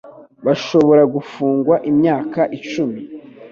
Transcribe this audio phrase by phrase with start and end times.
[0.45, 2.99] Bashobora gufungwa imyaka icumi.